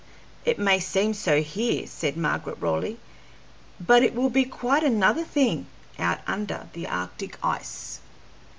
"It 0.45 0.57
may 0.57 0.79
seem 0.79 1.13
so 1.13 1.43
here," 1.43 1.85
said 1.85 2.17
Margaret 2.17 2.57
Raleigh, 2.59 2.97
"but 3.79 4.01
it 4.01 4.15
will 4.15 4.31
be 4.31 4.45
quite 4.45 4.83
another 4.83 5.23
thing 5.23 5.67
out 5.99 6.21
under 6.25 6.67
the 6.73 6.87
arctic 6.87 7.37
ice." 7.43 7.99